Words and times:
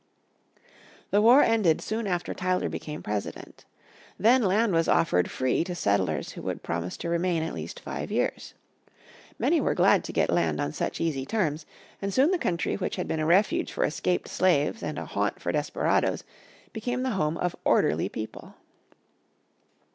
The 1.11 1.21
war 1.21 1.43
ended 1.43 1.79
soon 1.79 2.07
after 2.07 2.33
Tyler 2.33 2.69
became 2.69 3.03
President. 3.03 3.65
Then 4.17 4.41
land 4.41 4.73
was 4.73 4.87
offered 4.87 5.29
free 5.29 5.63
to 5.65 5.75
settlers 5.75 6.31
who 6.31 6.41
would 6.41 6.63
promise 6.63 6.97
to 6.97 7.09
remain 7.09 7.43
at 7.43 7.53
least 7.53 7.79
five 7.79 8.11
years. 8.11 8.55
Many 9.37 9.61
were 9.61 9.75
glad 9.75 10.03
to 10.05 10.11
get 10.11 10.31
land 10.31 10.59
on 10.59 10.73
such 10.73 10.99
easy 10.99 11.23
terms, 11.23 11.67
and 12.01 12.11
soon 12.11 12.31
the 12.31 12.39
country 12.39 12.73
which 12.77 12.95
had 12.95 13.07
been 13.07 13.19
a 13.19 13.27
refuge 13.27 13.71
for 13.71 13.83
escaped 13.83 14.27
slaves 14.27 14.81
and 14.81 14.97
a 14.97 15.05
haunt 15.05 15.39
for 15.39 15.51
desperadoes 15.51 16.23
became 16.73 17.03
the 17.03 17.11
home 17.11 17.37
of 17.37 17.55
orderly 17.63 18.09
people. 18.09 18.55